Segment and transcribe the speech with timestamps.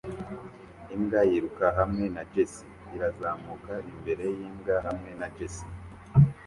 [0.95, 5.69] Imbwa yiruka hamwe na"" jersey irazamuka imbere yimbwa hamwe na jersey"